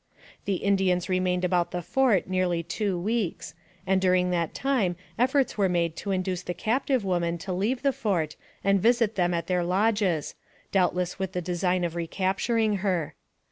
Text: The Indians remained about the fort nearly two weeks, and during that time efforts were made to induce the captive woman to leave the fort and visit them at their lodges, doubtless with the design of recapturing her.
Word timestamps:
The 0.45 0.55
Indians 0.55 1.09
remained 1.09 1.45
about 1.45 1.69
the 1.69 1.83
fort 1.83 2.25
nearly 2.27 2.63
two 2.63 2.97
weeks, 2.97 3.53
and 3.85 4.01
during 4.01 4.31
that 4.31 4.55
time 4.55 4.95
efforts 5.19 5.59
were 5.59 5.69
made 5.69 5.95
to 5.97 6.09
induce 6.09 6.41
the 6.41 6.55
captive 6.55 7.05
woman 7.05 7.37
to 7.37 7.53
leave 7.53 7.83
the 7.83 7.93
fort 7.93 8.35
and 8.63 8.81
visit 8.81 9.13
them 9.13 9.31
at 9.31 9.45
their 9.45 9.63
lodges, 9.63 10.33
doubtless 10.71 11.19
with 11.19 11.33
the 11.33 11.39
design 11.41 11.83
of 11.83 11.93
recapturing 11.95 12.77
her. 12.77 13.13